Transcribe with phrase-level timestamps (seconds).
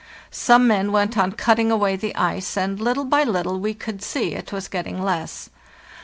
[0.31, 4.33] Some men went on cutting away the ice, and little by little we could see
[4.33, 5.51] it was getting less.